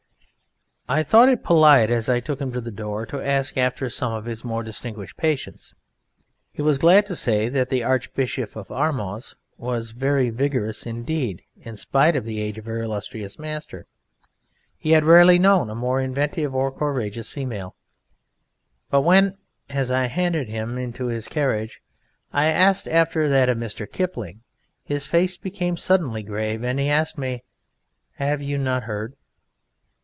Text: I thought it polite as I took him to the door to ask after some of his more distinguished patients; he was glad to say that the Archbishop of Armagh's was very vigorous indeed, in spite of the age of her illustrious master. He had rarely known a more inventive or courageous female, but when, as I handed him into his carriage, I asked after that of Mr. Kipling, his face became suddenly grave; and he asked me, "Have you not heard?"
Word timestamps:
I 0.89 1.03
thought 1.03 1.29
it 1.29 1.41
polite 1.41 1.89
as 1.89 2.09
I 2.09 2.19
took 2.19 2.41
him 2.41 2.51
to 2.51 2.59
the 2.59 2.69
door 2.71 3.05
to 3.05 3.21
ask 3.25 3.55
after 3.55 3.89
some 3.89 4.11
of 4.11 4.25
his 4.25 4.43
more 4.43 4.61
distinguished 4.61 5.15
patients; 5.15 5.73
he 6.51 6.61
was 6.61 6.77
glad 6.79 7.05
to 7.05 7.15
say 7.15 7.47
that 7.47 7.69
the 7.69 7.81
Archbishop 7.85 8.57
of 8.57 8.69
Armagh's 8.69 9.33
was 9.57 9.91
very 9.91 10.29
vigorous 10.29 10.85
indeed, 10.85 11.43
in 11.55 11.77
spite 11.77 12.17
of 12.17 12.25
the 12.25 12.41
age 12.41 12.57
of 12.57 12.65
her 12.65 12.81
illustrious 12.81 13.39
master. 13.39 13.87
He 14.75 14.91
had 14.91 15.05
rarely 15.05 15.39
known 15.39 15.69
a 15.69 15.75
more 15.75 16.01
inventive 16.01 16.53
or 16.53 16.71
courageous 16.71 17.29
female, 17.31 17.73
but 18.89 19.03
when, 19.03 19.37
as 19.69 19.91
I 19.91 20.07
handed 20.07 20.49
him 20.49 20.77
into 20.77 21.05
his 21.05 21.29
carriage, 21.29 21.81
I 22.33 22.47
asked 22.47 22.89
after 22.89 23.29
that 23.29 23.47
of 23.47 23.57
Mr. 23.57 23.89
Kipling, 23.89 24.41
his 24.83 25.05
face 25.05 25.37
became 25.37 25.77
suddenly 25.77 26.23
grave; 26.23 26.65
and 26.65 26.77
he 26.77 26.89
asked 26.89 27.17
me, 27.17 27.43
"Have 28.15 28.41
you 28.41 28.57
not 28.57 28.83
heard?" 28.83 29.15